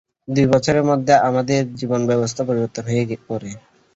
[0.27, 3.49] দুই বছরের মধ্যে, আমাদের জীবনব্যবস্থা পরিবর্তন হয়ে পড়ে।